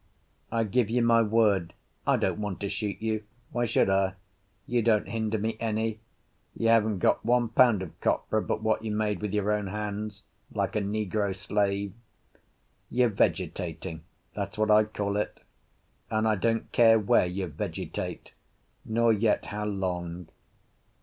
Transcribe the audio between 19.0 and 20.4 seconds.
yet how long.